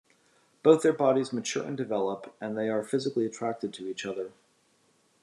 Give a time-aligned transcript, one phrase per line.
[0.63, 4.31] Both their bodies mature and develop, and they are physically attracted to each other.